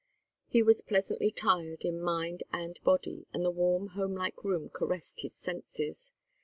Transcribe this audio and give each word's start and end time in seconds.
He 0.47 0.63
was 0.63 0.81
pleasantly 0.81 1.29
tired 1.29 1.85
in 1.85 2.01
mind 2.01 2.41
and 2.51 2.79
body, 2.83 3.27
and 3.35 3.45
the 3.45 3.51
warm 3.51 3.89
homelike 3.89 4.43
room 4.43 4.69
caressed 4.69 5.21
his 5.21 5.35
senses. 5.35 6.09